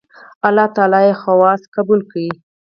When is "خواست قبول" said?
1.21-2.01